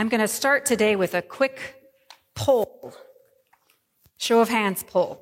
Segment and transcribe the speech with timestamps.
[0.00, 1.74] I'm going to start today with a quick
[2.34, 2.94] poll.
[4.16, 5.20] Show of hands poll.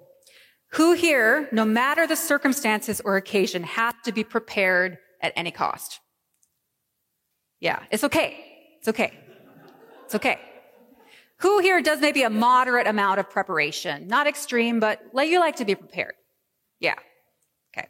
[0.75, 5.99] Who here, no matter the circumstances or occasion, has to be prepared at any cost?
[7.59, 8.37] Yeah, it's okay.
[8.79, 9.19] It's okay.
[10.05, 10.39] It's okay.
[11.39, 14.07] Who here does maybe a moderate amount of preparation?
[14.07, 16.15] Not extreme, but like you like to be prepared.
[16.79, 16.95] Yeah.
[17.77, 17.89] Okay.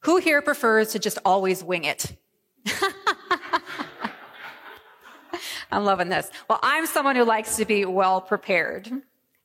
[0.00, 2.14] Who here prefers to just always wing it?
[5.70, 6.30] I'm loving this.
[6.48, 8.90] Well, I'm someone who likes to be well prepared.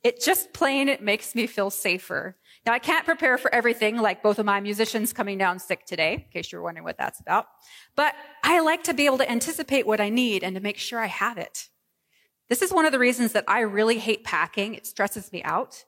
[0.03, 2.35] It just plain, it makes me feel safer.
[2.65, 6.13] Now, I can't prepare for everything like both of my musicians coming down sick today,
[6.13, 7.45] in case you're wondering what that's about.
[7.95, 10.99] But I like to be able to anticipate what I need and to make sure
[10.99, 11.69] I have it.
[12.49, 14.73] This is one of the reasons that I really hate packing.
[14.73, 15.85] It stresses me out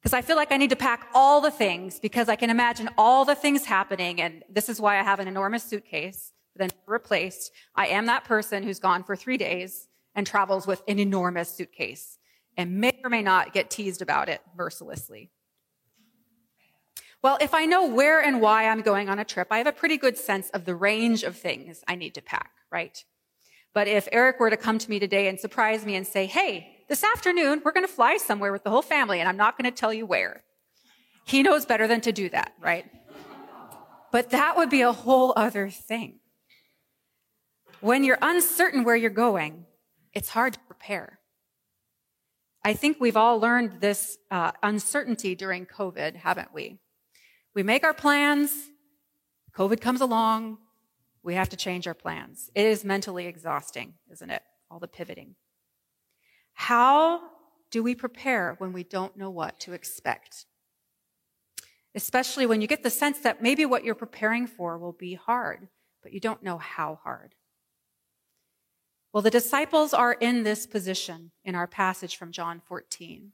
[0.00, 2.90] because I feel like I need to pack all the things because I can imagine
[2.98, 4.20] all the things happening.
[4.20, 7.52] And this is why I have an enormous suitcase then replaced.
[7.74, 12.18] I am that person who's gone for three days and travels with an enormous suitcase
[12.56, 15.30] and may or may not get teased about it mercilessly.
[17.22, 19.72] Well, if I know where and why I'm going on a trip, I have a
[19.72, 23.02] pretty good sense of the range of things I need to pack, right?
[23.72, 26.84] But if Eric were to come to me today and surprise me and say, Hey,
[26.88, 29.70] this afternoon, we're going to fly somewhere with the whole family and I'm not going
[29.70, 30.44] to tell you where.
[31.24, 32.84] He knows better than to do that, right?
[34.12, 36.20] But that would be a whole other thing.
[37.84, 39.66] When you're uncertain where you're going,
[40.14, 41.18] it's hard to prepare.
[42.64, 46.78] I think we've all learned this uh, uncertainty during COVID, haven't we?
[47.54, 48.54] We make our plans,
[49.54, 50.56] COVID comes along,
[51.22, 52.50] we have to change our plans.
[52.54, 54.40] It is mentally exhausting, isn't it?
[54.70, 55.34] All the pivoting.
[56.54, 57.20] How
[57.70, 60.46] do we prepare when we don't know what to expect?
[61.94, 65.68] Especially when you get the sense that maybe what you're preparing for will be hard,
[66.02, 67.34] but you don't know how hard.
[69.14, 73.30] Well, the disciples are in this position in our passage from John 14.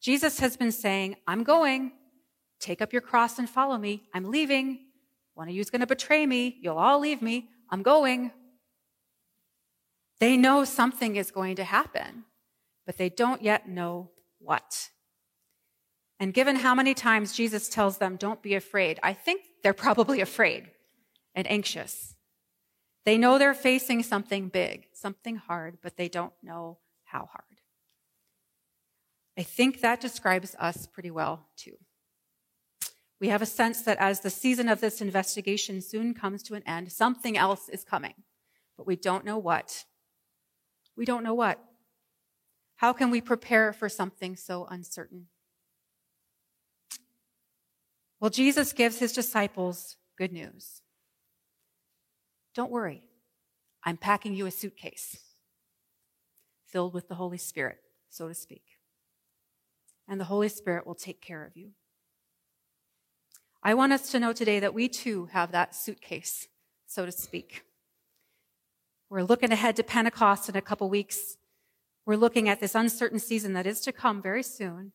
[0.00, 1.92] Jesus has been saying, I'm going.
[2.58, 4.08] Take up your cross and follow me.
[4.12, 4.80] I'm leaving.
[5.34, 6.58] One of you is going to betray me.
[6.60, 7.48] You'll all leave me.
[7.70, 8.32] I'm going.
[10.18, 12.24] They know something is going to happen,
[12.84, 14.10] but they don't yet know
[14.40, 14.88] what.
[16.18, 20.20] And given how many times Jesus tells them, don't be afraid, I think they're probably
[20.20, 20.72] afraid
[21.36, 22.13] and anxious.
[23.04, 27.60] They know they're facing something big, something hard, but they don't know how hard.
[29.36, 31.76] I think that describes us pretty well, too.
[33.20, 36.62] We have a sense that as the season of this investigation soon comes to an
[36.66, 38.14] end, something else is coming,
[38.76, 39.84] but we don't know what.
[40.96, 41.58] We don't know what.
[42.76, 45.26] How can we prepare for something so uncertain?
[48.20, 50.82] Well, Jesus gives his disciples good news.
[52.54, 53.02] Don't worry.
[53.82, 55.18] I'm packing you a suitcase
[56.66, 57.78] filled with the Holy Spirit,
[58.08, 58.62] so to speak.
[60.08, 61.70] And the Holy Spirit will take care of you.
[63.62, 66.48] I want us to know today that we too have that suitcase,
[66.86, 67.62] so to speak.
[69.08, 71.36] We're looking ahead to Pentecost in a couple weeks.
[72.04, 74.92] We're looking at this uncertain season that is to come very soon.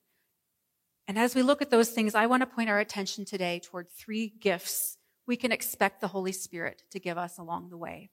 [1.08, 3.90] And as we look at those things, I want to point our attention today toward
[3.90, 4.99] three gifts
[5.30, 8.10] we can expect the Holy Spirit to give us along the way.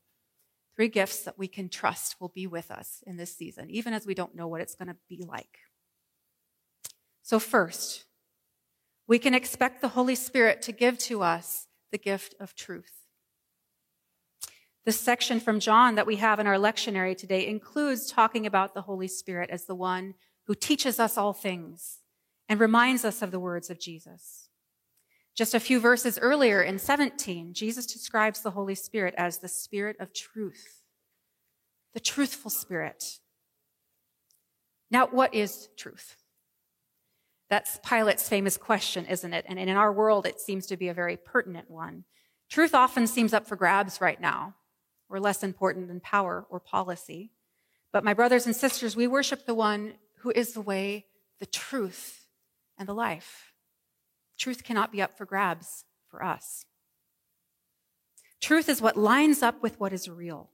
[0.77, 4.05] Three gifts that we can trust will be with us in this season, even as
[4.05, 5.61] we don't know what it's going to be like.
[7.23, 8.05] So, first,
[9.09, 13.07] we can expect the Holy Spirit to give to us the gift of truth.
[14.85, 18.83] This section from John that we have in our lectionary today includes talking about the
[18.83, 20.17] Holy Spirit as the one
[20.49, 22.01] who teaches us all things
[22.47, 24.46] and reminds us of the words of Jesus.
[25.37, 29.97] Just a few verses earlier in 17, Jesus describes the Holy Spirit as the Spirit
[30.01, 30.83] of truth,
[31.93, 33.19] the truthful Spirit.
[34.91, 36.17] Now, what is truth?
[37.51, 39.45] That's Pilate's famous question, isn't it?
[39.47, 42.05] And in our world, it seems to be a very pertinent one.
[42.49, 44.55] Truth often seems up for grabs right now.
[45.09, 47.31] We're less important than power or policy.
[47.93, 51.07] But my brothers and sisters, we worship the one who is the way,
[51.41, 52.27] the truth,
[52.79, 53.53] and the life.
[54.39, 56.65] Truth cannot be up for grabs for us.
[58.41, 60.51] Truth is what lines up with what is real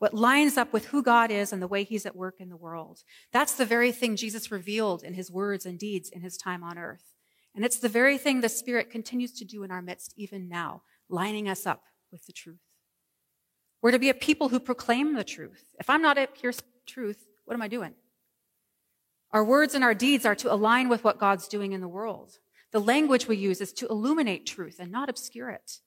[0.00, 2.56] what lines up with who God is and the way he's at work in the
[2.56, 3.00] world.
[3.32, 6.78] That's the very thing Jesus revealed in his words and deeds in his time on
[6.78, 7.12] earth.
[7.54, 10.82] And it's the very thing the Spirit continues to do in our midst even now,
[11.10, 12.62] lining us up with the truth.
[13.82, 15.66] We're to be a people who proclaim the truth.
[15.78, 16.54] If I'm not up here
[16.86, 17.92] truth, what am I doing?
[19.32, 22.38] Our words and our deeds are to align with what God's doing in the world.
[22.72, 25.78] The language we use is to illuminate truth and not obscure it.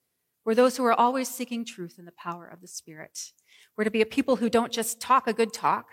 [0.45, 3.31] We're those who are always seeking truth in the power of the Spirit.
[3.77, 5.88] We're to be a people who don't just talk a good talk,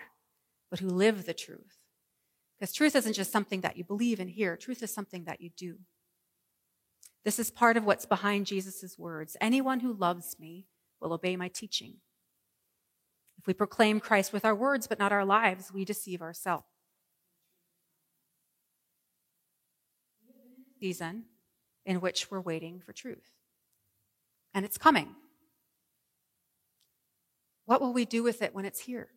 [0.69, 1.77] but who live the truth.
[2.59, 5.49] Because truth isn't just something that you believe and hear, truth is something that you
[5.55, 5.77] do.
[7.23, 9.37] This is part of what's behind Jesus' words.
[9.39, 10.67] Anyone who loves me
[10.99, 11.95] will obey my teaching.
[13.39, 16.65] If we proclaim Christ with our words but not our lives, we deceive ourselves.
[20.81, 21.25] Season
[21.85, 23.29] in which we're waiting for truth.
[24.53, 25.15] And it's coming.
[27.65, 29.09] What will we do with it when it's here?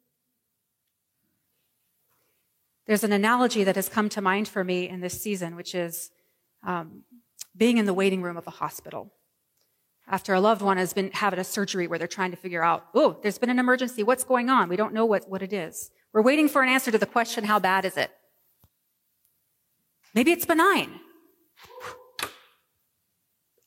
[2.86, 6.10] There's an analogy that has come to mind for me in this season, which is
[6.66, 7.04] um,
[7.56, 9.14] being in the waiting room of a hospital.
[10.06, 12.84] After a loved one has been having a surgery where they're trying to figure out,
[12.94, 14.02] oh, there's been an emergency.
[14.02, 14.68] What's going on?
[14.68, 15.90] We don't know what, what it is.
[16.12, 18.10] We're waiting for an answer to the question, how bad is it?
[20.14, 21.00] Maybe it's benign.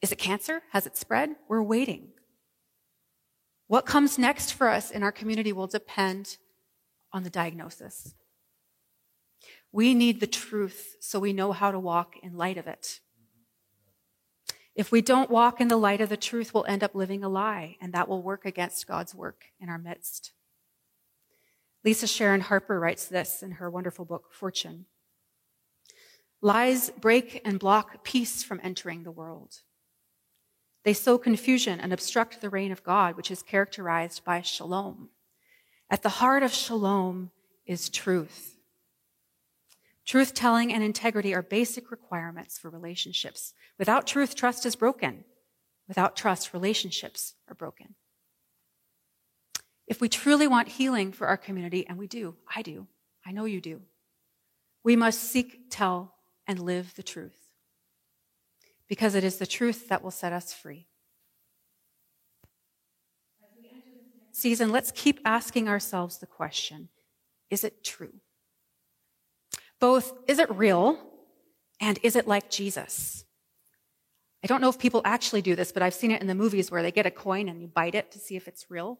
[0.01, 0.61] Is it cancer?
[0.71, 1.35] Has it spread?
[1.47, 2.09] We're waiting.
[3.67, 6.38] What comes next for us in our community will depend
[7.11, 8.15] on the diagnosis.
[9.71, 12.99] We need the truth so we know how to walk in light of it.
[14.75, 17.29] If we don't walk in the light of the truth, we'll end up living a
[17.29, 20.33] lie, and that will work against God's work in our midst.
[21.83, 24.85] Lisa Sharon Harper writes this in her wonderful book, Fortune.
[26.47, 29.63] Lies break and block peace from entering the world.
[30.85, 35.09] They sow confusion and obstruct the reign of God, which is characterized by shalom.
[35.89, 37.31] At the heart of shalom
[37.65, 38.55] is truth.
[40.05, 43.53] Truth telling and integrity are basic requirements for relationships.
[43.77, 45.25] Without truth, trust is broken.
[45.89, 47.95] Without trust, relationships are broken.
[49.85, 52.88] If we truly want healing for our community, and we do, I do,
[53.25, 53.81] I know you do,
[54.81, 56.13] we must seek, tell,
[56.47, 57.47] and live the truth
[58.88, 60.88] because it is the truth that will set us free.
[64.31, 66.89] Season, let's keep asking ourselves the question
[67.49, 68.13] is it true?
[69.79, 70.99] Both, is it real?
[71.79, 73.23] And is it like Jesus?
[74.44, 76.69] I don't know if people actually do this, but I've seen it in the movies
[76.69, 78.99] where they get a coin and you bite it to see if it's real.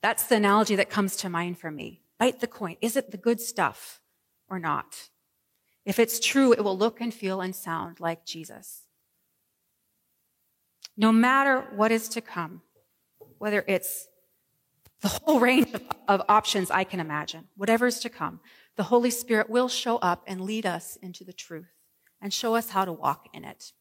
[0.00, 2.02] That's the analogy that comes to mind for me.
[2.18, 2.76] Bite the coin.
[2.80, 4.00] Is it the good stuff
[4.48, 5.08] or not?
[5.88, 8.82] If it's true, it will look and feel and sound like Jesus
[10.98, 12.60] no matter what is to come,
[13.38, 14.08] whether it's
[15.00, 18.40] the whole range of, of, options I can imagine, whatever is to come,
[18.74, 21.70] the Holy Spirit will show up and lead us into the truth
[22.20, 23.72] and show us how to walk in it.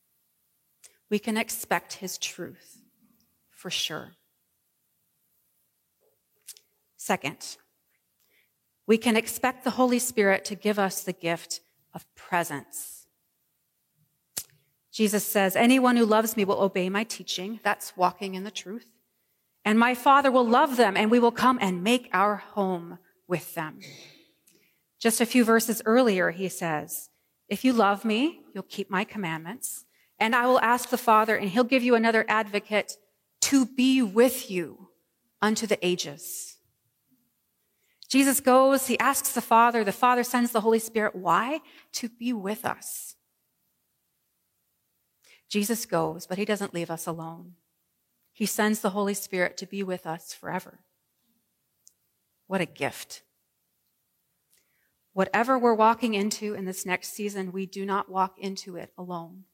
[1.10, 2.83] We can expect His truth
[3.50, 4.12] for sure.
[6.98, 7.57] Second,
[8.86, 11.62] we can expect the Holy Spirit to give us the gift
[11.94, 13.07] of presence.
[14.92, 17.60] Jesus says, Anyone who loves me will obey my teaching.
[17.63, 18.88] That's walking in the truth.
[19.63, 23.54] And my Father will love them, and we will come and make our home with
[23.54, 23.80] them.
[25.00, 27.10] Just a few verses earlier, he says,
[27.50, 29.86] If you love me, you'll keep my commandments,
[30.19, 32.98] and I will ask the Father, and he'll give you another advocate
[33.42, 34.89] to be with you
[35.42, 36.56] unto the ages.
[38.09, 41.15] Jesus goes, he asks the Father, the Father sends the Holy Spirit.
[41.15, 41.59] Why?
[41.94, 43.15] To be with us.
[45.50, 47.54] Jesus goes, but he doesn't leave us alone.
[48.31, 50.80] He sends the Holy Spirit to be with us forever.
[52.48, 53.24] What a gift.
[55.13, 59.46] Whatever we're walking into in this next season, we do not walk into it alone.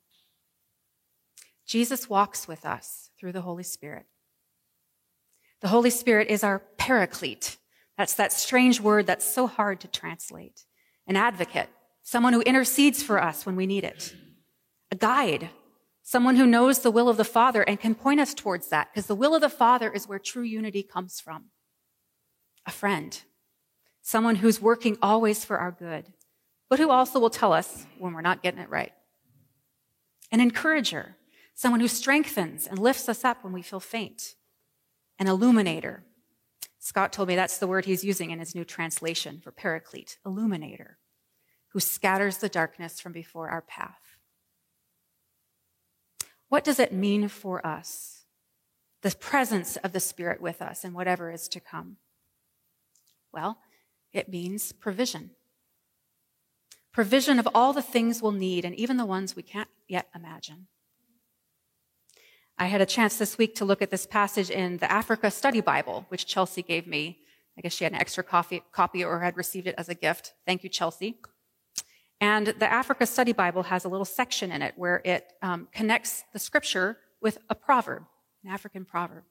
[1.66, 4.06] Jesus walks with us through the Holy Spirit.
[5.62, 7.58] The Holy Spirit is our paraclete.
[7.98, 10.66] That's that strange word that's so hard to translate.
[11.08, 11.70] An advocate,
[12.02, 14.16] someone who intercedes for us when we need it.
[14.92, 15.50] A guide,
[16.06, 19.08] Someone who knows the will of the Father and can point us towards that, because
[19.08, 21.46] the will of the Father is where true unity comes from.
[22.66, 23.22] A friend.
[24.02, 26.12] Someone who's working always for our good,
[26.70, 28.92] but who also will tell us when we're not getting it right.
[30.30, 31.16] An encourager.
[31.56, 34.36] Someone who strengthens and lifts us up when we feel faint.
[35.20, 36.04] An illuminator.
[36.84, 40.98] Scott told me that's the word he's using in his new translation for paraclete, illuminator,
[41.70, 44.18] who scatters the darkness from before our path.
[46.50, 48.26] What does it mean for us?
[49.02, 51.96] The presence of the Spirit with us and whatever is to come.
[53.32, 53.60] Well,
[54.12, 55.32] it means provision.
[56.92, 60.68] Provision of all the things we'll need and even the ones we can't yet imagine.
[62.58, 65.62] I had a chance this week to look at this passage in the Africa Study
[65.62, 67.20] Bible, which Chelsea gave me.
[67.58, 70.34] I guess she had an extra copy, copy or had received it as a gift.
[70.46, 71.18] Thank you, Chelsea.
[72.22, 76.24] And the Africa Study Bible has a little section in it where it um, connects
[76.32, 78.04] the scripture with a proverb,
[78.44, 79.24] an African proverb.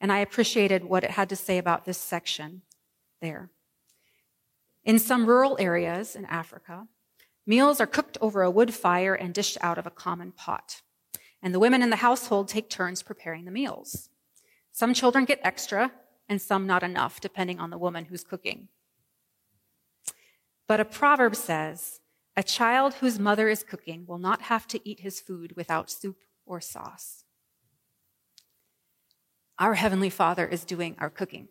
[0.00, 2.62] And I appreciated what it had to say about this section
[3.20, 3.50] there.
[4.84, 6.86] In some rural areas in Africa,
[7.46, 10.82] meals are cooked over a wood fire and dished out of a common pot.
[11.42, 14.10] And the women in the household take turns preparing the meals.
[14.72, 15.92] Some children get extra
[16.28, 18.68] and some not enough, depending on the woman who's cooking.
[20.68, 22.00] But a proverb says,
[22.36, 26.18] a child whose mother is cooking will not have to eat his food without soup
[26.46, 27.24] or sauce.
[29.58, 31.48] Our Heavenly Father is doing our cooking.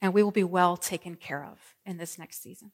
[0.00, 2.72] And we will be well taken care of in this next season.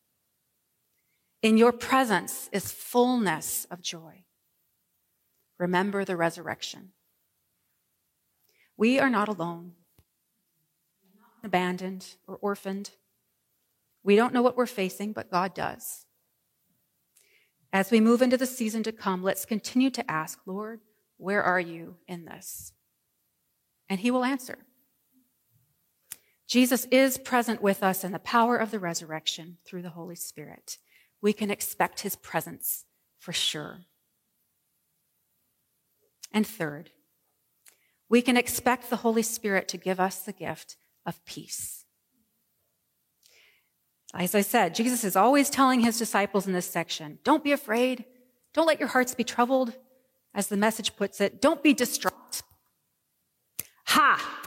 [1.43, 4.25] In your presence is fullness of joy.
[5.59, 6.93] Remember the resurrection.
[8.77, 9.73] We are not alone,
[11.43, 12.91] abandoned or orphaned.
[14.05, 16.07] We don't know what we're facing, but God does.
[17.73, 20.81] As we move into the season to come, let's continue to ask, Lord,
[21.19, 22.73] where are you in this?
[23.89, 24.59] And he will answer.
[26.47, 30.79] Jesus is present with us in the power of the resurrection through the Holy Spirit.
[31.21, 32.87] We can expect his presence
[33.19, 33.81] for sure.
[36.33, 36.91] And third,
[38.09, 41.85] we can expect the Holy Spirit to give us the gift of peace.
[44.15, 48.05] As I said, Jesus is always telling his disciples in this section, don't be afraid.
[48.55, 49.75] Don't let your hearts be troubled.
[50.35, 52.43] As the message puts it, don't be distraught.
[53.87, 54.43] Ha!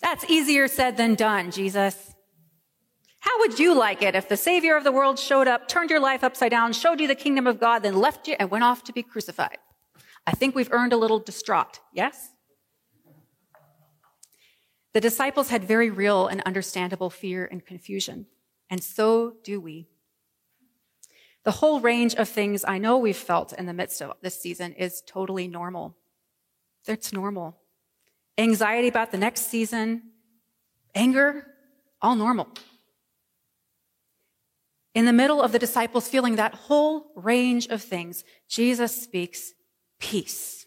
[0.00, 2.14] That's easier said than done, Jesus.
[3.20, 6.00] How would you like it if the Savior of the world showed up, turned your
[6.00, 8.84] life upside down, showed you the kingdom of God, then left you and went off
[8.84, 9.58] to be crucified?
[10.26, 12.30] I think we've earned a little distraught, yes?
[14.92, 18.26] The disciples had very real and understandable fear and confusion,
[18.70, 19.88] and so do we.
[21.44, 24.72] The whole range of things I know we've felt in the midst of this season
[24.72, 25.96] is totally normal.
[26.86, 27.58] It's normal.
[28.38, 30.02] Anxiety about the next season,
[30.94, 31.46] anger,
[32.00, 32.48] all normal.
[34.94, 39.52] In the middle of the disciples feeling that whole range of things, Jesus speaks
[40.04, 40.66] peace.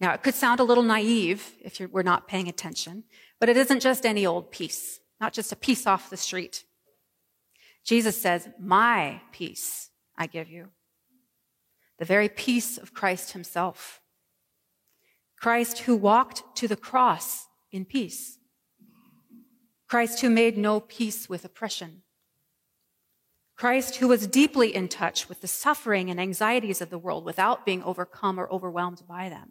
[0.00, 3.02] Now, it could sound a little naive if we're not paying attention,
[3.40, 6.64] but it isn't just any old peace, not just a peace off the street.
[7.84, 10.68] Jesus says, My peace I give you.
[11.98, 14.00] The very peace of Christ himself.
[15.36, 18.38] Christ who walked to the cross in peace.
[19.88, 22.02] Christ who made no peace with oppression.
[23.58, 27.66] Christ who was deeply in touch with the suffering and anxieties of the world without
[27.66, 29.50] being overcome or overwhelmed by them.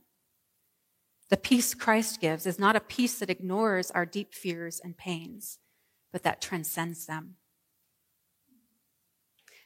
[1.30, 5.60] The peace Christ gives is not a peace that ignores our deep fears and pains,
[6.14, 7.36] but that transcends them.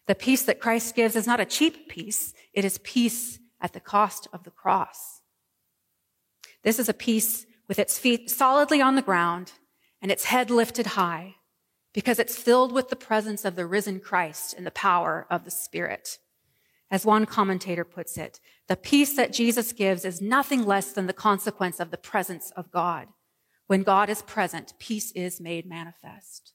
[0.07, 3.79] The peace that Christ gives is not a cheap peace, it is peace at the
[3.79, 5.21] cost of the cross.
[6.63, 9.51] This is a peace with its feet solidly on the ground
[10.01, 11.35] and its head lifted high
[11.93, 15.51] because it's filled with the presence of the risen Christ and the power of the
[15.51, 16.19] Spirit.
[16.89, 21.13] As one commentator puts it, the peace that Jesus gives is nothing less than the
[21.13, 23.07] consequence of the presence of God.
[23.67, 26.53] When God is present, peace is made manifest.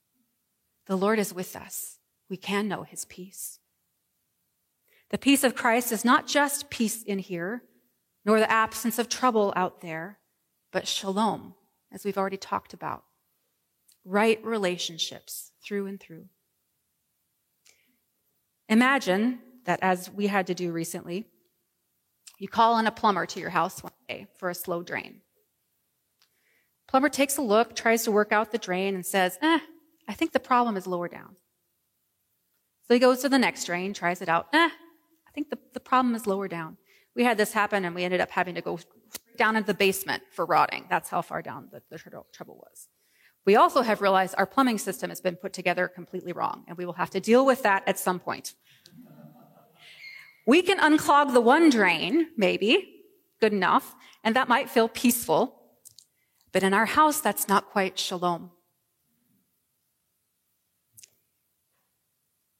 [0.86, 1.98] The Lord is with us.
[2.28, 3.58] We can know his peace.
[5.10, 7.62] The peace of Christ is not just peace in here,
[8.24, 10.18] nor the absence of trouble out there,
[10.72, 11.54] but shalom,
[11.92, 13.04] as we've already talked about.
[14.08, 16.26] Right relationships through and through.
[18.68, 21.26] Imagine that as we had to do recently,
[22.38, 25.22] you call in a plumber to your house one day for a slow drain.
[26.86, 29.58] Plumber takes a look, tries to work out the drain, and says, eh,
[30.08, 31.34] I think the problem is lower down.
[32.86, 34.46] So he goes to the next drain, tries it out.
[34.52, 34.70] Eh,
[35.26, 36.76] I think the, the problem is lower down.
[37.16, 38.78] We had this happen and we ended up having to go
[39.36, 40.86] down into the basement for rodding.
[40.88, 41.98] That's how far down the, the
[42.32, 42.88] trouble was.
[43.46, 46.84] We also have realized our plumbing system has been put together completely wrong, and we
[46.84, 48.54] will have to deal with that at some point.
[50.46, 53.04] We can unclog the one drain, maybe,
[53.40, 55.62] good enough, and that might feel peaceful.
[56.52, 58.50] But in our house, that's not quite shalom.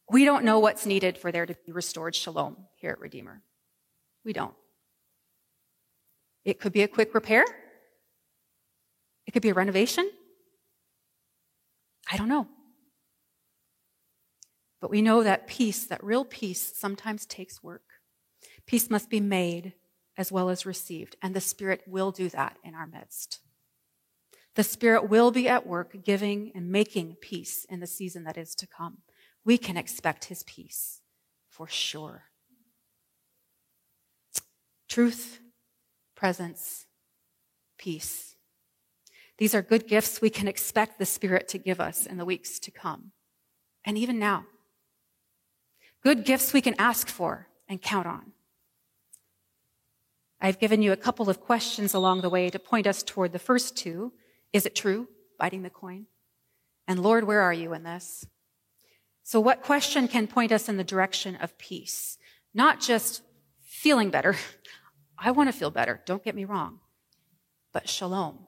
[0.09, 3.43] We don't know what's needed for there to be restored shalom here at Redeemer.
[4.25, 4.55] We don't.
[6.45, 7.45] It could be a quick repair.
[9.27, 10.09] It could be a renovation.
[12.11, 12.49] I don't know.
[14.81, 17.83] But we know that peace, that real peace, sometimes takes work.
[18.67, 19.75] Peace must be made
[20.17, 23.41] as well as received, and the Spirit will do that in our midst.
[24.55, 28.55] The Spirit will be at work giving and making peace in the season that is
[28.57, 28.99] to come.
[29.45, 31.03] We can expect His peace
[31.49, 32.25] for sure.
[34.89, 35.41] Truth,
[36.15, 36.87] presence,
[37.77, 38.36] peace.
[39.39, 42.59] These are good gifts we can expect the Spirit to give us in the weeks
[42.61, 43.13] to come,
[43.85, 44.47] and even now.
[46.03, 48.33] Good gifts we can ask for and count on.
[50.41, 53.39] I've given you a couple of questions along the way to point us toward the
[53.39, 54.13] first two.
[54.53, 55.09] Is it true?
[55.39, 56.07] Biting the coin.
[56.87, 58.27] And Lord, where are you in this?
[59.23, 62.17] So what question can point us in the direction of peace?
[62.55, 63.23] Not just
[63.61, 64.37] feeling better.
[65.19, 66.01] I want to feel better.
[66.07, 66.79] Don't get me wrong.
[67.73, 68.46] But shalom.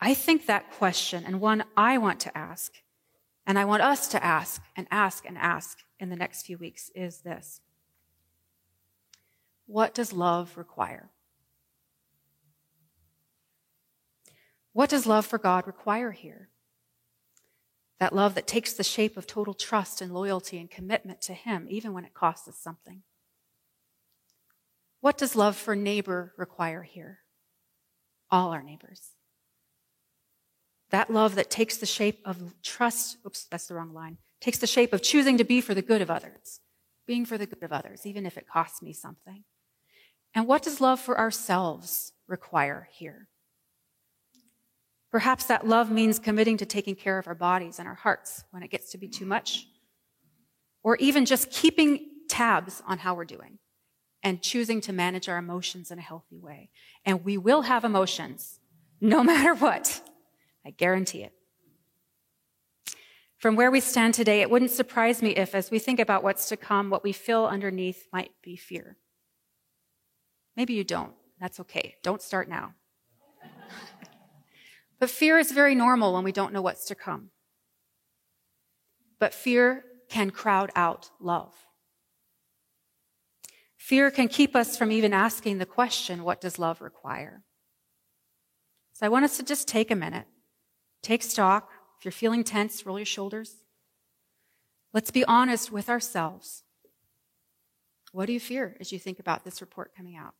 [0.00, 2.72] I think that question, and one I want to ask,
[3.46, 6.90] and I want us to ask and ask and ask in the next few weeks,
[6.94, 7.60] is this
[9.66, 11.10] What does love require?
[14.72, 16.50] What does love for God require here?
[17.98, 21.66] That love that takes the shape of total trust and loyalty and commitment to Him,
[21.68, 23.02] even when it costs us something.
[25.00, 27.20] What does love for neighbor require here?
[28.30, 29.14] All our neighbors.
[30.90, 34.66] That love that takes the shape of trust, oops, that's the wrong line, takes the
[34.66, 36.60] shape of choosing to be for the good of others,
[37.06, 39.44] being for the good of others, even if it costs me something.
[40.34, 43.28] And what does love for ourselves require here?
[45.10, 48.62] Perhaps that love means committing to taking care of our bodies and our hearts when
[48.62, 49.66] it gets to be too much.
[50.82, 53.58] Or even just keeping tabs on how we're doing
[54.22, 56.70] and choosing to manage our emotions in a healthy way.
[57.04, 58.60] And we will have emotions
[59.00, 60.02] no matter what.
[60.68, 61.32] I guarantee it.
[63.38, 66.46] From where we stand today, it wouldn't surprise me if, as we think about what's
[66.50, 68.98] to come, what we feel underneath might be fear.
[70.56, 71.14] Maybe you don't.
[71.40, 71.94] That's okay.
[72.02, 72.74] Don't start now.
[75.00, 77.30] but fear is very normal when we don't know what's to come.
[79.18, 81.54] But fear can crowd out love.
[83.78, 87.42] Fear can keep us from even asking the question, what does love require?
[88.92, 90.26] So I want us to just take a minute
[91.02, 91.70] Take stock.
[91.98, 93.56] If you're feeling tense, roll your shoulders.
[94.92, 96.62] Let's be honest with ourselves.
[98.12, 100.34] What do you fear as you think about this report coming out?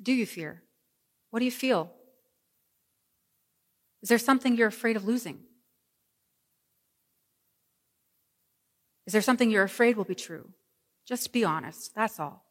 [0.00, 0.62] Do you fear?
[1.30, 1.92] What do you feel?
[4.02, 5.40] Is there something you're afraid of losing?
[9.06, 10.50] Is there something you're afraid will be true?
[11.06, 12.44] Just be honest, that's all,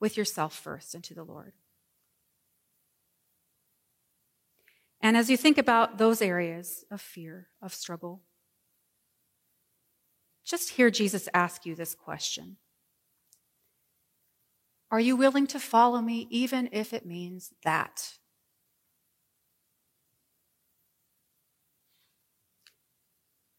[0.00, 1.52] with yourself first and to the Lord.
[5.04, 8.22] And as you think about those areas of fear, of struggle,
[10.46, 12.56] just hear Jesus ask you this question
[14.90, 18.14] Are you willing to follow me even if it means that?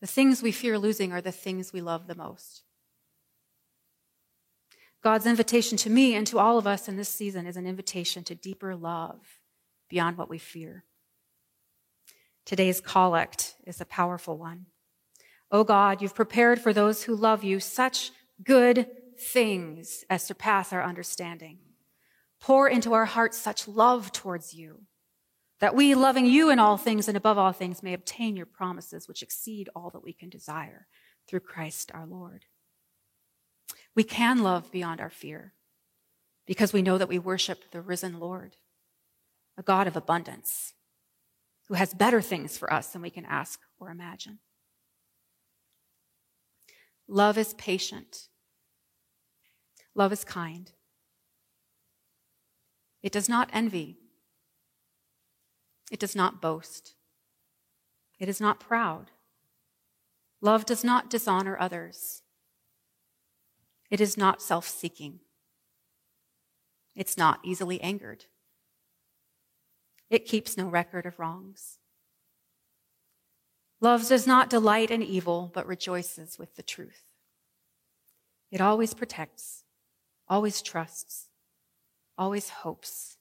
[0.02, 2.64] The things we fear losing are the things we love the most.
[5.04, 8.24] God's invitation to me and to all of us in this season is an invitation
[8.24, 9.40] to deeper love
[9.90, 10.86] beyond what we fear.
[12.46, 14.68] Today's collect is a powerful one.
[15.52, 18.12] O oh God, you've prepared for those who love you such
[18.44, 21.58] good things as surpass our understanding.
[22.40, 24.84] Pour into our hearts such love towards you
[25.60, 29.08] that we, loving you in all things and above all things, may obtain your promises
[29.08, 30.86] which exceed all that we can desire
[31.28, 32.46] through Christ our Lord.
[33.96, 35.54] We can love beyond our fear
[36.46, 38.58] because we know that we worship the risen Lord,
[39.58, 40.75] a God of abundance
[41.68, 44.40] who has better things for us than we can ask or imagine.
[47.08, 48.28] Love is patient.
[49.94, 50.72] Love is kind.
[53.02, 53.98] It does not envy.
[55.92, 56.96] It does not boast.
[58.20, 59.12] It is not proud.
[60.42, 62.24] Love does not dishonor others.
[63.90, 65.20] It is not self seeking.
[66.96, 68.26] It's not easily angered.
[70.10, 71.80] It keeps no record of wrongs.
[73.82, 77.04] Love does not delight in evil, but rejoices with the truth.
[78.52, 79.64] It always protects,
[80.28, 81.28] always trusts,
[82.18, 83.18] always hopes,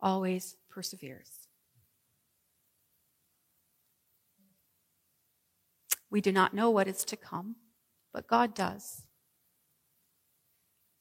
[0.00, 1.48] always perseveres.
[6.10, 7.56] We do not know what is to come,
[8.12, 9.04] but God does.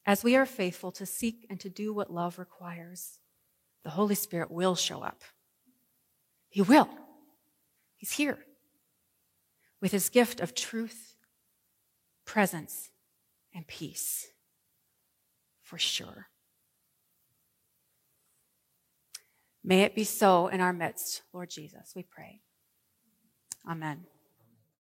[0.05, 3.19] As we are faithful to seek and to do what love requires,
[3.83, 5.21] the Holy Spirit will show up.
[6.49, 6.89] He will.
[7.95, 8.39] He's here
[9.81, 11.15] with his gift of truth,
[12.25, 12.91] presence,
[13.53, 14.27] and peace.
[15.63, 16.27] For sure.
[19.63, 22.41] May it be so in our midst, Lord Jesus, we pray.
[23.69, 24.05] Amen.